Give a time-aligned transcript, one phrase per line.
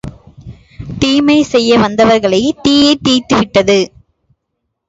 [0.99, 3.79] தீமை செய்ய வந்தவர் களைத் தீயே தீய்த்து விட்டது.